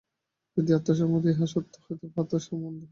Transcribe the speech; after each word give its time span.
যদি 0.57 0.71
আত্মা 0.73 0.93
সম্বন্ধে 0.99 1.29
ইহা 1.31 1.47
সত্য 1.53 1.73
হয়, 1.77 1.97
তবে 1.99 2.13
আত্মাও 2.13 2.55
বদ্ধ। 2.55 2.79